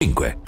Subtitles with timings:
[0.00, 0.38] 5.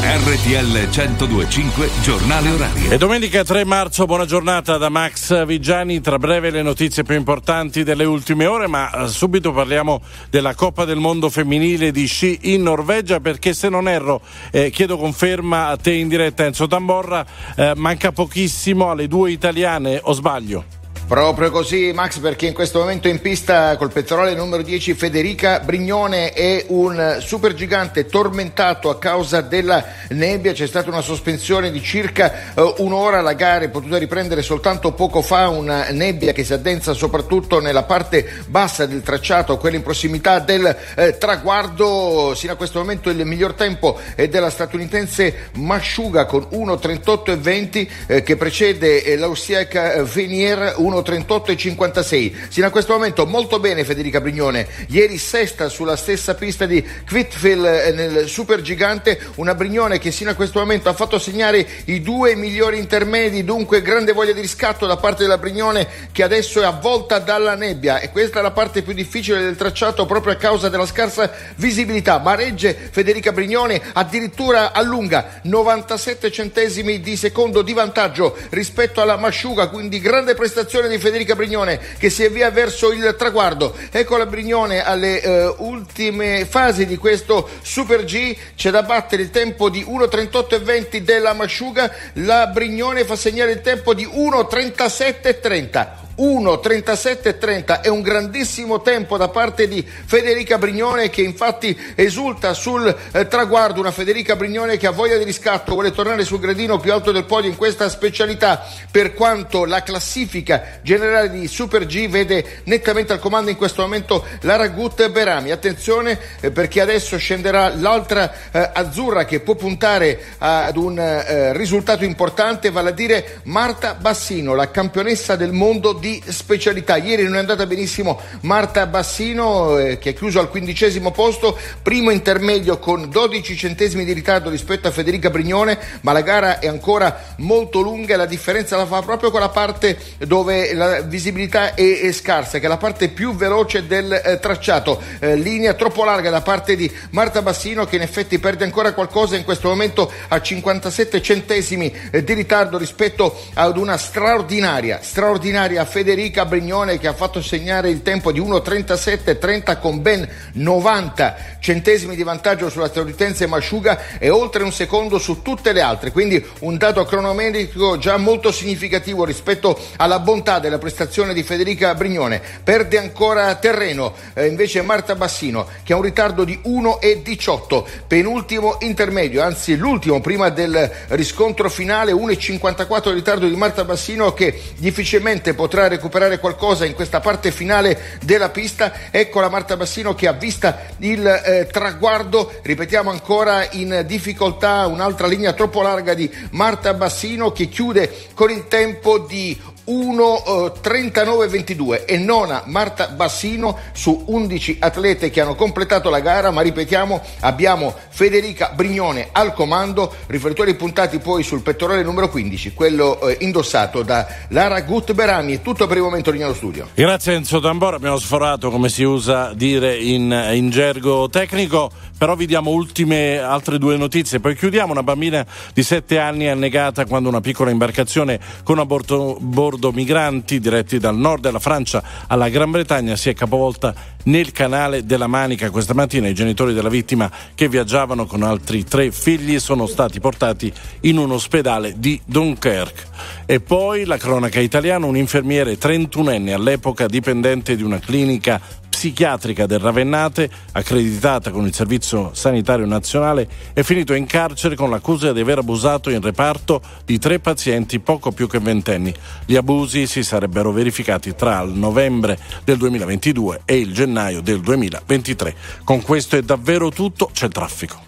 [0.00, 2.88] RTL 1025 giornale orario.
[2.92, 6.00] E domenica 3 marzo, buona giornata da Max Vigiani.
[6.00, 10.00] Tra breve le notizie più importanti delle ultime ore, ma eh, subito parliamo
[10.30, 14.20] della Coppa del Mondo femminile di sci in Norvegia perché se non erro,
[14.52, 17.26] eh, chiedo conferma a te in diretta Enzo Tamborra,
[17.56, 20.77] eh, manca pochissimo alle due italiane o sbaglio?
[21.08, 26.34] Proprio così Max perché in questo momento in pista col petrolio numero 10 Federica Brignone
[26.34, 32.74] è un supergigante tormentato a causa della nebbia, c'è stata una sospensione di circa uh,
[32.84, 37.58] un'ora, la gara è potuta riprendere soltanto poco fa, una nebbia che si addensa soprattutto
[37.58, 43.08] nella parte bassa del tracciato, quella in prossimità del eh, traguardo, sino a questo momento
[43.08, 50.74] il miglior tempo è della statunitense Masciuga con 1.38.20 eh, che precede eh, l'austriaca Venier
[50.76, 52.36] 1 38 e 56.
[52.48, 54.66] Sino a questo momento molto bene Federica Brignone.
[54.88, 60.34] Ieri sesta sulla stessa pista di Quitfield eh, nel Supergigante, una Brignone che sino a
[60.34, 64.96] questo momento ha fatto segnare i due migliori intermedi, dunque grande voglia di riscatto da
[64.96, 68.92] parte della Brignone che adesso è avvolta dalla nebbia e questa è la parte più
[68.92, 72.18] difficile del tracciato proprio a causa della scarsa visibilità.
[72.18, 79.68] Ma regge Federica Brignone addirittura allunga 97 centesimi di secondo di vantaggio rispetto alla Masciuga,
[79.68, 83.76] quindi grande prestazione di Federica Brignone che si avvia verso il traguardo.
[83.90, 89.30] Ecco la Brignone alle eh, ultime fasi di questo Super G, c'è da battere il
[89.30, 96.07] tempo di 1.38.20 della Masciuga, la Brignone fa segnare il tempo di 1.37.30.
[96.18, 103.28] 1.37.30 è un grandissimo tempo da parte di Federica Brignone che infatti esulta sul eh,
[103.28, 107.12] traguardo, una Federica Brignone che ha voglia di riscatto, vuole tornare sul gradino più alto
[107.12, 113.12] del podio in questa specialità per quanto la classifica generale di Super G vede nettamente
[113.12, 115.52] al comando in questo momento Lara Gut Berami.
[115.52, 122.04] Attenzione eh, perché adesso scenderà l'altra eh, azzurra che può puntare ad un eh, risultato
[122.04, 126.96] importante, vale a dire Marta Bassino, la campionessa del mondo di di specialità.
[126.96, 132.10] Ieri non è andata benissimo Marta Bassino eh, che ha chiuso al quindicesimo posto, primo
[132.10, 137.34] intermedio con 12 centesimi di ritardo rispetto a Federica Brignone, ma la gara è ancora
[137.38, 142.00] molto lunga e la differenza la fa proprio con la parte dove la visibilità è,
[142.00, 145.02] è scarsa, che è la parte più veloce del eh, tracciato.
[145.18, 149.36] Eh, linea troppo larga da parte di Marta Bassino che in effetti perde ancora qualcosa
[149.36, 156.44] in questo momento a 57 centesimi eh, di ritardo rispetto ad una straordinaria, straordinaria Federica
[156.44, 162.70] Brignone che ha fatto segnare il tempo di 1.37.30 con ben 90 centesimi di vantaggio
[162.70, 167.98] sulla statunitense Masciuga e oltre un secondo su tutte le altre, quindi un dato cronometrico
[167.98, 172.40] già molto significativo rispetto alla bontà della prestazione di Federica Brignone.
[172.62, 179.42] Perde ancora terreno eh, invece Marta Bassino che ha un ritardo di 1.18, penultimo intermedio,
[179.42, 185.86] anzi l'ultimo prima del riscontro finale, 1.54 di ritardo di Marta Bassino che difficilmente potrà
[185.88, 189.10] recuperare qualcosa in questa parte finale della pista.
[189.10, 195.26] Ecco la Marta Bassino che ha vista il eh, traguardo, ripetiamo ancora in difficoltà un'altra
[195.26, 202.18] linea troppo larga di Marta Bassino che chiude con il tempo di 1.39.22 eh, e
[202.18, 208.72] nona Marta Bassino su 11 atlete che hanno completato la gara, ma ripetiamo abbiamo Federica
[208.74, 214.80] Brignone al comando, riflettori puntati poi sul pettorale numero 15, quello eh, indossato da Lara
[214.82, 215.54] Gutberami.
[215.54, 216.88] È tutto per il momento Lignano Studio.
[216.94, 222.46] Grazie Enzo Tambora, abbiamo sforato come si usa dire in, in gergo tecnico, però vi
[222.46, 227.40] diamo ultime altre due notizie, poi chiudiamo una bambina di 7 anni annegata quando una
[227.40, 229.38] piccola imbarcazione con a bordo,
[229.78, 233.94] bordo bordo migranti diretti dal nord della Francia alla Gran Bretagna si è capovolta
[234.24, 235.70] nel canale della Manica.
[235.70, 240.72] Questa mattina i genitori della vittima che viaggiavano con altri tre figli sono stati portati
[241.02, 243.06] in un ospedale di Dunkerque.
[243.46, 248.60] E poi la cronaca italiana, un infermiere 31enne all'epoca dipendente di una clinica
[248.98, 255.32] psichiatrica del Ravennate, accreditata con il Servizio Sanitario Nazionale, è finito in carcere con l'accusa
[255.32, 259.14] di aver abusato in reparto di tre pazienti poco più che ventenni.
[259.46, 259.67] Gli abusi
[260.06, 265.54] si sarebbero verificati tra il novembre del 2022 e il gennaio del 2023.
[265.84, 268.00] Con questo è davvero tutto, c'è traffico.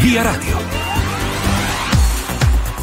[0.00, 0.83] Via Radio.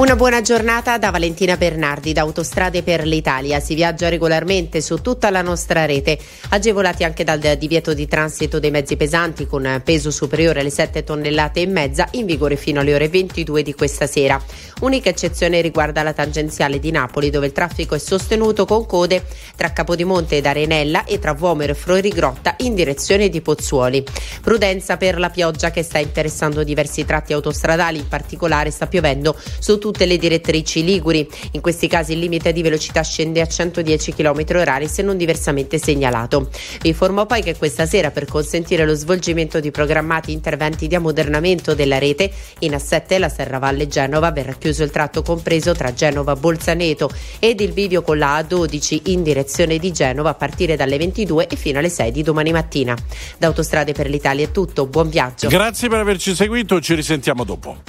[0.02, 3.60] Una buona giornata da Valentina Bernardi da Autostrade per l'Italia.
[3.60, 6.18] Si viaggia regolarmente su tutta la nostra rete,
[6.50, 11.62] agevolati anche dal divieto di transito dei mezzi pesanti con peso superiore alle 7 tonnellate
[11.62, 14.42] e mezza, in vigore fino alle ore 22 di questa sera.
[14.80, 19.24] Unica eccezione riguarda la tangenziale di Napoli, dove il traffico è sostenuto con code
[19.56, 24.04] tra Capodimonte ed Arenella e tra Vomero e Florigrotta in direzione di Pozzuoli.
[24.42, 29.78] Prudenza per la pioggia che sta interessando diversi tratti autostradali, in particolare sta piovendo su
[29.92, 31.28] tutte le direttrici liguri.
[31.52, 35.78] In questi casi il limite di velocità scende a 110 km h se non diversamente
[35.78, 36.50] segnalato.
[36.82, 41.76] Vi informo poi che questa sera per consentire lo svolgimento di programmati interventi di ammodernamento
[41.76, 47.10] della rete in A7 la Serravalle Genova verrà chiuso il tratto compreso tra Genova Bolzaneto
[47.40, 51.56] ed il bivio con la A12 in direzione di Genova a partire dalle 22 e
[51.58, 52.96] fino alle 6 di domani mattina.
[53.38, 55.50] Da Autostrade per l'Italia è tutto, buon viaggio.
[55.50, 57.82] Grazie per averci seguito, ci risentiamo dopo.